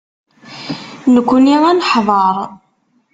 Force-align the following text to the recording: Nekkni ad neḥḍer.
Nekkni 1.13 1.55
ad 1.69 1.75
neḥḍer. 1.77 2.35